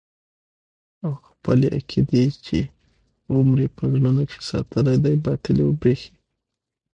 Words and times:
او 1.03 1.11
خپلې 1.27 1.67
عقيدې 1.77 2.23
چې 2.45 2.57
يو 3.27 3.33
عمر 3.39 3.57
يې 3.63 3.69
په 3.77 3.83
زړونو 3.91 4.23
کښې 4.29 4.41
ساتلې 4.51 4.95
دي 5.03 5.13
باطلې 5.25 5.63
وبريښي. 5.65 6.11